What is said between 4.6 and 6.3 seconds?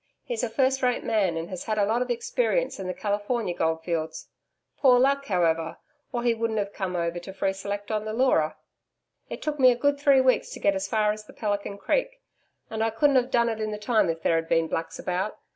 Poor luck, however, or